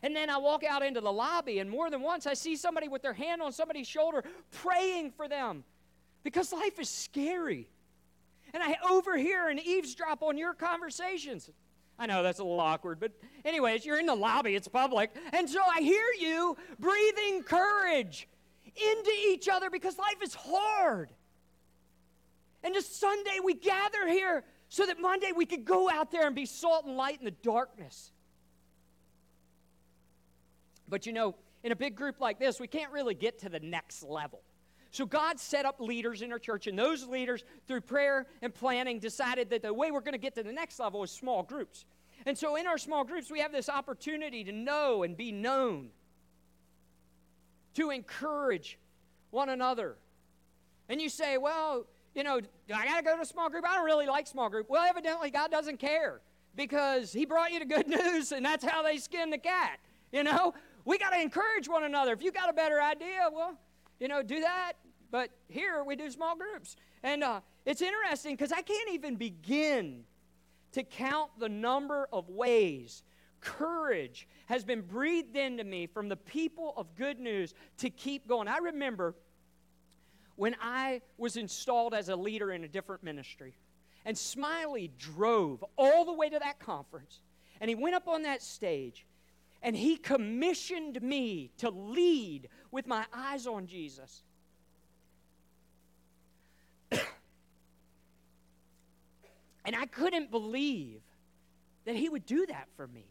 [0.02, 2.88] And then I walk out into the lobby, and more than once I see somebody
[2.88, 5.64] with their hand on somebody's shoulder praying for them
[6.22, 7.68] because life is scary.
[8.54, 11.50] And I overhear and eavesdrop on your conversations.
[11.98, 13.12] I know that's a little awkward, but
[13.44, 15.10] anyways, you're in the lobby, it's public.
[15.32, 18.28] And so I hear you breathing courage
[18.64, 21.10] into each other because life is hard.
[22.62, 26.36] And just Sunday we gather here so that Monday we could go out there and
[26.36, 28.12] be salt and light in the darkness.
[30.88, 31.34] But you know,
[31.64, 34.40] in a big group like this, we can't really get to the next level.
[34.90, 38.98] So God set up leaders in our church, and those leaders, through prayer and planning,
[38.98, 41.84] decided that the way we're going to get to the next level is small groups.
[42.26, 45.90] And so in our small groups, we have this opportunity to know and be known,
[47.74, 48.78] to encourage
[49.30, 49.96] one another.
[50.88, 52.40] And you say, well, you know,
[52.74, 53.64] I got to go to a small group.
[53.68, 54.68] I don't really like small group.
[54.70, 56.20] Well, evidently, God doesn't care
[56.56, 59.78] because He brought you to good news, and that's how they skin the cat.
[60.12, 62.12] You know, we got to encourage one another.
[62.12, 63.58] If you got a better idea, well,
[64.00, 64.72] you know, do that.
[65.10, 66.76] But here we do small groups.
[67.02, 70.04] And uh, it's interesting because I can't even begin
[70.72, 73.02] to count the number of ways
[73.40, 78.48] courage has been breathed into me from the people of good news to keep going.
[78.48, 79.14] I remember
[80.36, 83.56] when I was installed as a leader in a different ministry.
[84.04, 87.20] And Smiley drove all the way to that conference,
[87.60, 89.04] and he went up on that stage,
[89.62, 94.22] and he commissioned me to lead with my eyes on Jesus.
[96.92, 97.02] and
[99.76, 101.00] I couldn't believe
[101.84, 103.06] that he would do that for me.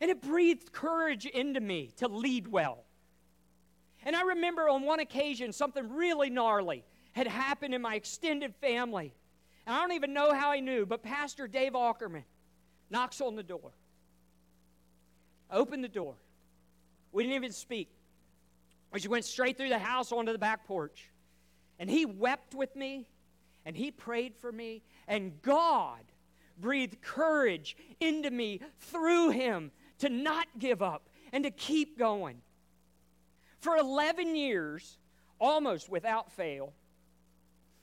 [0.00, 2.84] And it breathed courage into me to lead well.
[4.04, 9.14] And I remember on one occasion something really gnarly had happened in my extended family.
[9.66, 12.24] And I don't even know how I knew, but Pastor Dave Ackerman
[12.90, 13.72] knocks on the door.
[15.50, 16.16] I opened the door.
[17.12, 17.88] We didn't even speak.
[18.98, 21.10] Just went straight through the house onto the back porch.
[21.78, 23.08] And he wept with me,
[23.64, 26.00] and he prayed for me, and God
[26.60, 32.40] breathed courage into me through him to not give up and to keep going.
[33.58, 34.98] For 11 years,
[35.40, 36.72] almost without fail,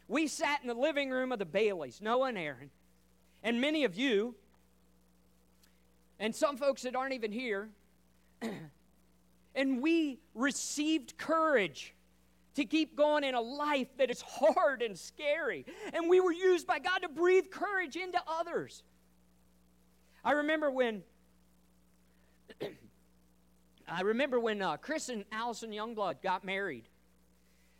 [0.08, 2.70] we sat in the living room of the Baileys, Noah and Aaron,
[3.44, 4.36] and many of you,
[6.20, 7.70] and some folks that aren't even here,
[9.56, 11.94] and we received courage
[12.56, 15.66] to keep going in a life that is hard and scary.
[15.94, 18.84] And we were used by God to breathe courage into others.
[20.24, 21.04] I remember when
[23.88, 26.88] I remember when uh, Chris and Allison Youngblood got married.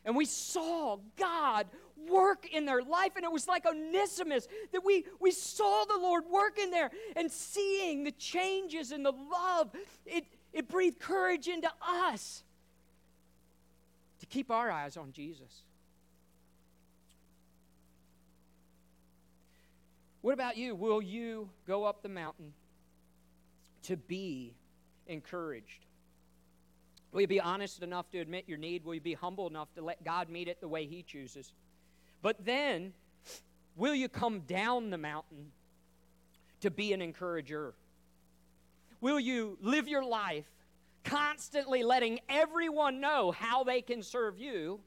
[0.04, 1.68] And we saw God
[2.10, 6.24] work in their life, and it was like Onesimus that we, we saw the Lord
[6.32, 9.72] work in there and seeing the changes and the love.
[10.06, 12.44] It, it breathed courage into us
[14.20, 15.64] to keep our eyes on Jesus.
[20.22, 20.76] What about you?
[20.76, 22.54] Will you go up the mountain
[23.84, 24.54] to be
[25.08, 25.86] encouraged?
[27.12, 28.86] Will you be honest enough to admit your need?
[28.86, 31.52] Will you be humble enough to let God meet it the way He chooses?
[32.22, 32.94] But then,
[33.76, 35.52] will you come down the mountain
[36.62, 37.74] to be an encourager?
[39.00, 40.46] Will you live your life
[41.04, 44.80] constantly letting everyone know how they can serve you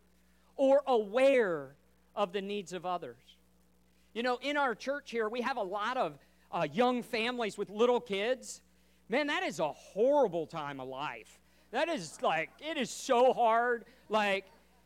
[0.56, 1.74] or aware
[2.14, 3.16] of the needs of others?
[4.12, 6.16] You know, in our church here, we have a lot of
[6.52, 8.62] uh, young families with little kids.
[9.08, 11.40] Man, that is a horrible time of life.
[11.72, 13.84] That is like, it is so hard.
[14.08, 14.44] Like,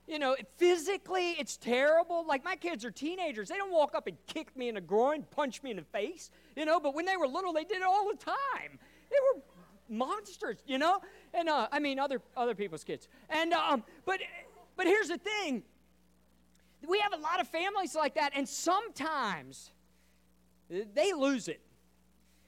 [0.08, 2.24] you know, physically, it's terrible.
[2.26, 3.48] Like, my kids are teenagers.
[3.48, 6.30] They don't walk up and kick me in the groin, punch me in the face,
[6.56, 8.78] you know, but when they were little, they did it all the time.
[9.10, 9.42] They were
[9.88, 11.00] monsters, you know?
[11.34, 13.06] And, uh, I mean, other, other people's kids.
[13.28, 14.20] And, um, but,
[14.76, 15.62] but here's the thing
[16.86, 19.72] we have a lot of families like that, and sometimes
[20.94, 21.60] they lose it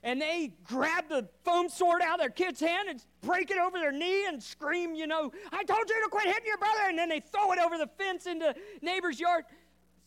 [0.03, 3.79] and they grab the foam sword out of their kid's hand and break it over
[3.79, 6.99] their knee and scream, you know, I told you to quit hitting your brother, and
[6.99, 9.45] then they throw it over the fence into neighbor's yard.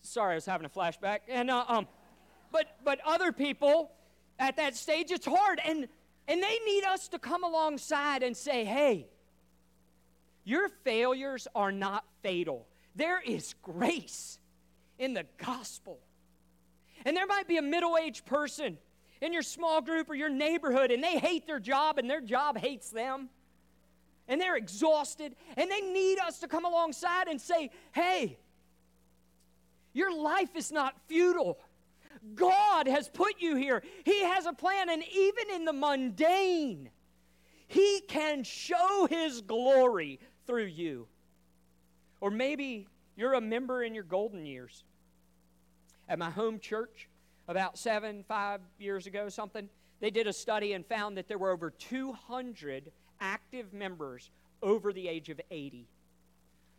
[0.01, 1.19] Sorry, I was having a flashback.
[1.27, 1.87] And uh, um,
[2.51, 3.91] but but other people
[4.39, 5.87] at that stage, it's hard, and
[6.27, 9.07] and they need us to come alongside and say, hey,
[10.43, 12.67] your failures are not fatal.
[12.95, 14.39] There is grace
[14.97, 15.99] in the gospel.
[17.05, 18.77] And there might be a middle aged person
[19.23, 22.57] in your small group or your neighborhood and they hate their job and their job
[22.57, 23.29] hates them
[24.27, 28.37] and they're exhausted and they need us to come alongside and say, hey,
[29.93, 31.57] your life is not futile.
[32.35, 33.81] God has put you here.
[34.03, 36.89] He has a plan, and even in the mundane,
[37.67, 41.07] He can show His glory through you.
[42.21, 42.87] Or maybe
[43.17, 44.83] you're a member in your golden years.
[46.07, 47.09] At my home church,
[47.47, 49.69] about seven, five years ago, something,
[49.99, 54.31] they did a study and found that there were over 200 active members
[54.61, 55.87] over the age of 80.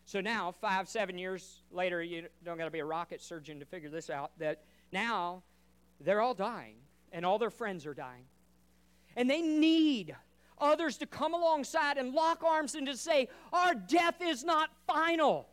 [0.06, 3.66] So now, five, seven years later, you don't got to be a rocket surgeon to
[3.66, 5.42] figure this out, that now
[6.00, 6.76] they're all dying
[7.12, 8.24] and all their friends are dying.
[9.16, 10.14] And they need
[10.58, 15.48] others to come alongside and lock arms and to say, Our death is not final.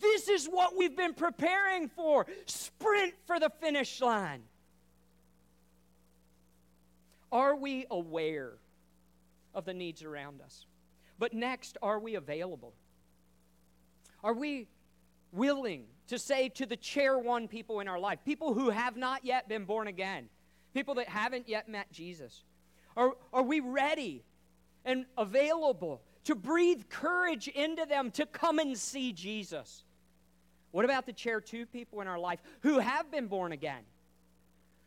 [0.00, 2.26] This is what we've been preparing for.
[2.46, 4.42] Sprint for the finish line.
[7.32, 8.52] Are we aware
[9.54, 10.66] of the needs around us?
[11.18, 12.74] But next, are we available?
[14.22, 14.68] Are we
[15.32, 19.24] willing to say to the chair one people in our life, people who have not
[19.24, 20.28] yet been born again,
[20.72, 22.44] people that haven't yet met Jesus?
[22.96, 24.24] Are, are we ready
[24.84, 29.84] and available to breathe courage into them to come and see Jesus?
[30.70, 33.82] What about the chair two people in our life who have been born again?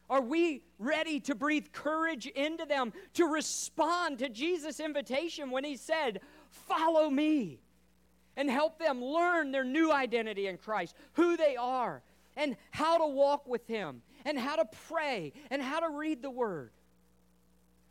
[0.10, 5.76] Are we ready to breathe courage into them to respond to Jesus' invitation when he
[5.76, 7.60] said, Follow me?
[8.38, 12.04] and help them learn their new identity in Christ, who they are,
[12.38, 16.30] and how to walk with Him, and how to pray, and how to read the
[16.30, 16.70] Word.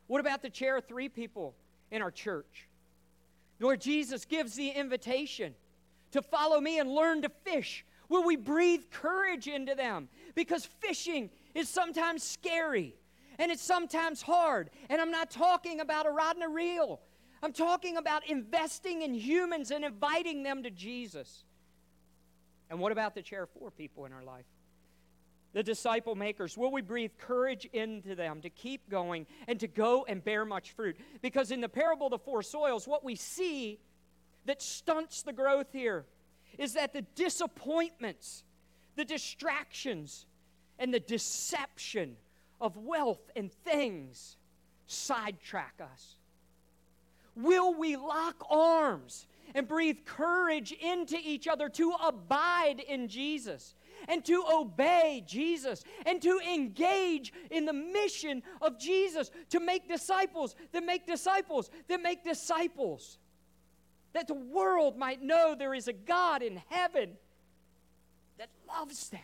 [0.07, 1.57] What about the chair three people
[1.91, 2.69] in our church?
[3.59, 5.55] Where Jesus gives the invitation
[6.13, 7.85] to follow me and learn to fish.
[8.09, 10.09] Will we breathe courage into them?
[10.35, 12.95] Because fishing is sometimes scary
[13.39, 14.71] and it's sometimes hard.
[14.89, 17.01] And I'm not talking about a rod and a reel,
[17.43, 21.45] I'm talking about investing in humans and inviting them to Jesus.
[22.71, 24.47] And what about the chair of four people in our life?
[25.57, 26.59] The disciple makers?
[26.59, 30.73] Will we breathe courage into them to keep going and to go and bear much
[30.73, 30.99] fruit?
[31.23, 33.81] Because in the parable of the four soils, what we see
[34.45, 36.05] that stunts the growth here
[36.59, 38.45] is that the disappointments,
[38.97, 40.27] the distractions,
[40.79, 42.17] and the deception
[42.61, 44.37] of wealth and things
[44.87, 46.17] sidetrack us.
[47.35, 53.75] Will we lock arms and breathe courage into each other to abide in Jesus?
[54.09, 60.55] And to obey Jesus and to engage in the mission of Jesus to make disciples
[60.73, 63.19] that make disciples that make disciples.
[64.13, 67.11] That the world might know there is a God in heaven
[68.39, 69.21] that loves them.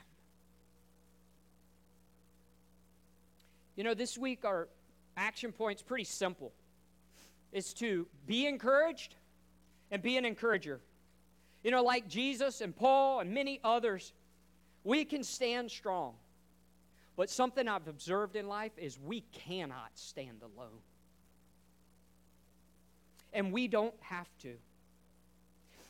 [3.77, 4.69] You know, this week our
[5.17, 6.53] action point's pretty simple.
[7.53, 9.15] It's to be encouraged
[9.91, 10.81] and be an encourager.
[11.63, 14.13] You know, like Jesus and Paul and many others,
[14.85, 16.15] we can stand strong.
[17.17, 20.81] But something I've observed in life is we cannot stand alone.
[23.33, 24.55] And we don't have to.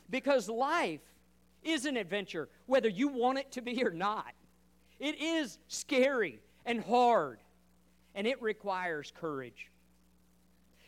[0.09, 1.01] Because life
[1.63, 4.33] is an adventure, whether you want it to be or not.
[4.99, 7.39] It is scary and hard,
[8.15, 9.69] and it requires courage.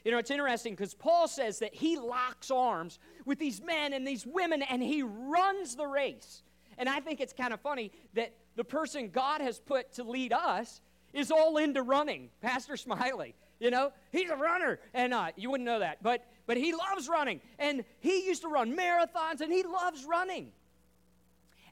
[0.03, 4.05] You know, it's interesting because Paul says that he locks arms with these men and
[4.05, 6.43] these women and he runs the race.
[6.77, 10.33] And I think it's kind of funny that the person God has put to lead
[10.33, 10.81] us
[11.13, 12.29] is all into running.
[12.41, 16.57] Pastor Smiley, you know, he's a runner, and uh, you wouldn't know that, but but
[16.57, 20.51] he loves running, and he used to run marathons, and he loves running.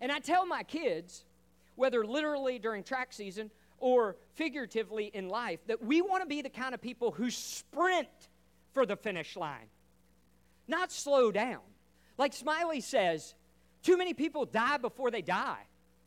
[0.01, 1.25] And I tell my kids,
[1.75, 6.49] whether literally during track season or figuratively in life, that we want to be the
[6.49, 8.07] kind of people who sprint
[8.73, 9.67] for the finish line,
[10.67, 11.61] not slow down.
[12.17, 13.35] Like Smiley says,
[13.83, 15.61] too many people die before they die.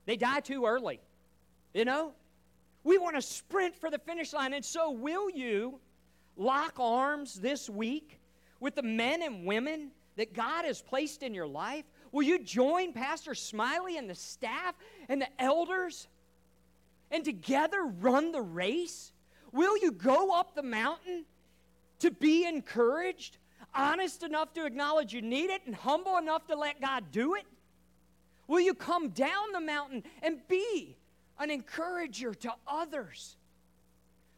[0.06, 1.00] They die too early.
[1.74, 2.12] You know?
[2.84, 4.54] We want to sprint for the finish line.
[4.54, 5.80] And so, will you
[6.36, 8.20] lock arms this week
[8.60, 11.84] with the men and women that God has placed in your life?
[12.12, 14.74] Will you join Pastor Smiley and the staff
[15.08, 16.08] and the elders
[17.10, 19.12] and together run the race?
[19.52, 21.24] Will you go up the mountain
[21.98, 23.38] to be encouraged,
[23.74, 27.44] honest enough to acknowledge you need it, and humble enough to let God do it?
[28.46, 30.96] Will you come down the mountain and be
[31.38, 33.36] an encourager to others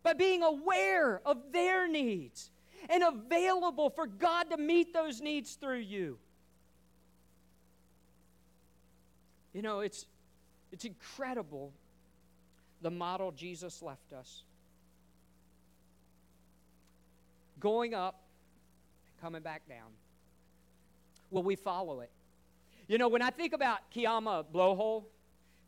[0.03, 2.51] by being aware of their needs
[2.89, 6.19] and available for God to meet those needs through you?
[9.53, 10.07] You know, it's,
[10.73, 11.73] it's incredible
[12.81, 14.45] the model Jesus left us.
[17.61, 18.21] Going up,
[19.21, 19.91] coming back down.
[21.31, 22.11] Will we follow it?
[22.89, 25.05] You know, when I think about Kiama blowhole,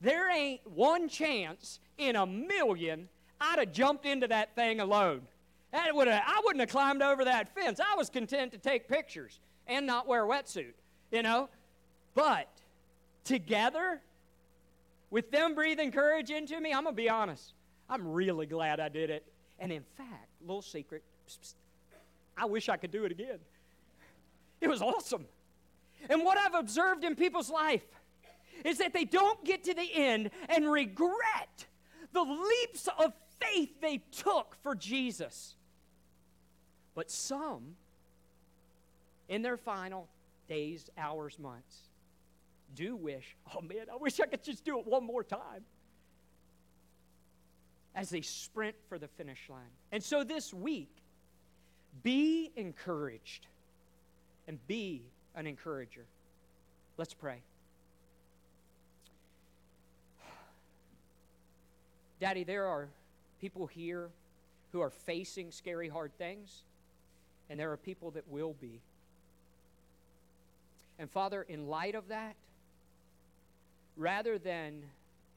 [0.01, 3.09] there ain't one chance in a million
[3.41, 5.23] I'd have jumped into that thing alone.
[5.73, 7.81] That would I wouldn't have climbed over that fence.
[7.81, 10.75] I was content to take pictures and not wear a wetsuit,
[11.11, 11.49] you know.
[12.15, 12.49] But
[13.25, 14.01] together,
[15.11, 17.53] with them breathing courage into me, I'm gonna be honest.
[17.89, 19.25] I'm really glad I did it.
[19.59, 21.03] And in fact, little secret,
[22.37, 23.39] I wish I could do it again.
[24.61, 25.27] It was awesome.
[26.09, 27.85] And what I've observed in people's life
[28.65, 31.67] is that they don't get to the end and regret
[32.13, 35.55] the leaps of faith they took for Jesus.
[36.95, 37.77] But some,
[39.29, 40.09] in their final
[40.49, 41.89] days, hours, months,
[42.75, 45.65] do wish, oh man, I wish I could just do it one more time.
[47.95, 49.71] As they sprint for the finish line.
[49.91, 50.91] And so this week,
[52.03, 53.47] be encouraged
[54.47, 55.03] and be
[55.35, 56.05] an encourager.
[56.97, 57.43] Let's pray.
[62.21, 62.89] Daddy, there are
[63.41, 64.11] people here
[64.73, 66.63] who are facing scary, hard things,
[67.49, 68.81] and there are people that will be.
[70.99, 72.37] And Father, in light of that,
[73.97, 74.83] rather than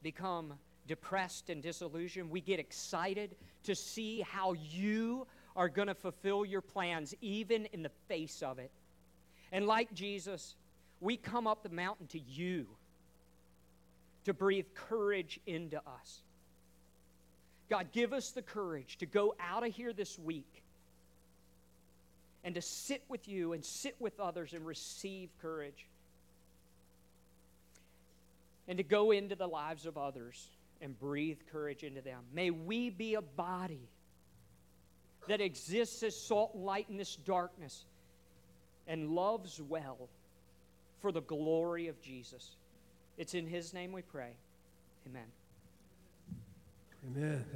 [0.02, 0.52] become
[0.86, 3.34] depressed and disillusioned, we get excited
[3.64, 5.26] to see how you
[5.56, 8.70] are going to fulfill your plans, even in the face of it.
[9.54, 10.56] And like Jesus,
[11.00, 12.66] we come up the mountain to you
[14.24, 16.22] to breathe courage into us.
[17.70, 20.64] God, give us the courage to go out of here this week
[22.42, 25.86] and to sit with you and sit with others and receive courage.
[28.66, 30.48] And to go into the lives of others
[30.80, 32.22] and breathe courage into them.
[32.32, 33.88] May we be a body
[35.28, 37.84] that exists as salt and light in this darkness
[38.86, 40.08] and loves well
[41.00, 42.56] for the glory of Jesus.
[43.18, 44.32] It's in His name we pray.
[45.06, 45.26] Amen.
[47.16, 47.44] Amen.